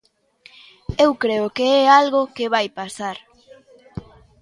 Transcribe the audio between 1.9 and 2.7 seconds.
algo que vai